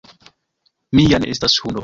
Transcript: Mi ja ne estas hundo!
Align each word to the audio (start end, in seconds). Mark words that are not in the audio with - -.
Mi 0.99 1.05
ja 1.13 1.21
ne 1.25 1.31
estas 1.35 1.61
hundo! 1.67 1.79